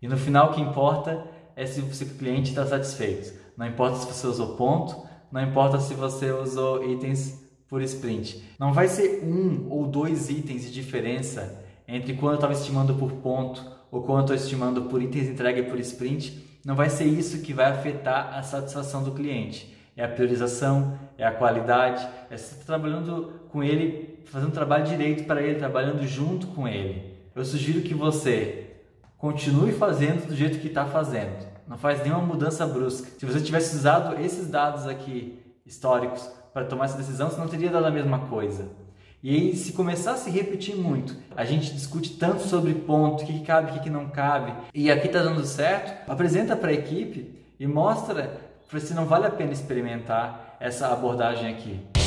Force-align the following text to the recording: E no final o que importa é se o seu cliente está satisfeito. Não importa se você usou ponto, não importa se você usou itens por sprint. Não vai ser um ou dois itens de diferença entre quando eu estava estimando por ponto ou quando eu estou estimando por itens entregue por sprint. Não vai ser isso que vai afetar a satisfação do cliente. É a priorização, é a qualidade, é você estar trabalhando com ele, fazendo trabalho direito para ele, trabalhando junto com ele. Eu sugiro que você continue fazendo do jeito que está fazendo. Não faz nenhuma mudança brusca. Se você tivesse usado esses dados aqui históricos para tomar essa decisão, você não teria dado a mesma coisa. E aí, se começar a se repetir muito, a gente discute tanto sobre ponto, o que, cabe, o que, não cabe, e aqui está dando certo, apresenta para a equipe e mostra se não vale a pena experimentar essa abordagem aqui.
E 0.00 0.08
no 0.08 0.16
final 0.16 0.50
o 0.50 0.54
que 0.54 0.60
importa 0.60 1.24
é 1.56 1.66
se 1.66 1.80
o 1.80 1.92
seu 1.92 2.06
cliente 2.08 2.50
está 2.50 2.64
satisfeito. 2.64 3.32
Não 3.56 3.66
importa 3.66 3.96
se 3.96 4.06
você 4.06 4.26
usou 4.26 4.56
ponto, 4.56 5.06
não 5.32 5.42
importa 5.42 5.80
se 5.80 5.94
você 5.94 6.30
usou 6.30 6.88
itens 6.88 7.44
por 7.68 7.82
sprint. 7.82 8.42
Não 8.58 8.72
vai 8.72 8.88
ser 8.88 9.24
um 9.24 9.66
ou 9.68 9.86
dois 9.86 10.30
itens 10.30 10.62
de 10.62 10.72
diferença 10.72 11.64
entre 11.86 12.14
quando 12.14 12.34
eu 12.34 12.36
estava 12.36 12.52
estimando 12.52 12.94
por 12.94 13.12
ponto 13.12 13.64
ou 13.90 14.02
quando 14.02 14.18
eu 14.18 14.34
estou 14.34 14.36
estimando 14.36 14.82
por 14.82 15.02
itens 15.02 15.28
entregue 15.28 15.64
por 15.64 15.78
sprint. 15.80 16.60
Não 16.64 16.74
vai 16.74 16.88
ser 16.88 17.04
isso 17.04 17.42
que 17.42 17.52
vai 17.52 17.66
afetar 17.66 18.36
a 18.36 18.42
satisfação 18.42 19.02
do 19.02 19.12
cliente. 19.12 19.76
É 19.96 20.04
a 20.04 20.08
priorização, 20.08 20.96
é 21.18 21.26
a 21.26 21.32
qualidade, 21.32 22.06
é 22.30 22.36
você 22.36 22.54
estar 22.54 22.64
trabalhando 22.64 23.32
com 23.48 23.64
ele, 23.64 24.20
fazendo 24.26 24.52
trabalho 24.52 24.84
direito 24.84 25.24
para 25.24 25.42
ele, 25.42 25.58
trabalhando 25.58 26.06
junto 26.06 26.46
com 26.48 26.68
ele. 26.68 27.18
Eu 27.34 27.44
sugiro 27.44 27.82
que 27.82 27.94
você 27.94 28.67
continue 29.18 29.72
fazendo 29.72 30.28
do 30.28 30.36
jeito 30.36 30.60
que 30.60 30.68
está 30.68 30.86
fazendo. 30.86 31.46
Não 31.66 31.76
faz 31.76 32.02
nenhuma 32.02 32.22
mudança 32.22 32.66
brusca. 32.66 33.08
Se 33.18 33.26
você 33.26 33.40
tivesse 33.40 33.76
usado 33.76 34.18
esses 34.22 34.48
dados 34.48 34.86
aqui 34.86 35.38
históricos 35.66 36.30
para 36.54 36.64
tomar 36.64 36.86
essa 36.86 36.96
decisão, 36.96 37.28
você 37.28 37.38
não 37.38 37.48
teria 37.48 37.68
dado 37.68 37.84
a 37.84 37.90
mesma 37.90 38.20
coisa. 38.20 38.68
E 39.22 39.34
aí, 39.34 39.56
se 39.56 39.72
começar 39.72 40.12
a 40.12 40.16
se 40.16 40.30
repetir 40.30 40.76
muito, 40.76 41.16
a 41.36 41.44
gente 41.44 41.74
discute 41.74 42.16
tanto 42.16 42.40
sobre 42.42 42.72
ponto, 42.72 43.24
o 43.24 43.26
que, 43.26 43.40
cabe, 43.40 43.76
o 43.76 43.82
que, 43.82 43.90
não 43.90 44.08
cabe, 44.08 44.54
e 44.72 44.90
aqui 44.92 45.08
está 45.08 45.20
dando 45.20 45.44
certo, 45.44 46.08
apresenta 46.08 46.54
para 46.54 46.70
a 46.70 46.74
equipe 46.74 47.36
e 47.58 47.66
mostra 47.66 48.38
se 48.78 48.94
não 48.94 49.06
vale 49.06 49.26
a 49.26 49.30
pena 49.30 49.52
experimentar 49.52 50.56
essa 50.60 50.92
abordagem 50.92 51.52
aqui. 51.52 51.97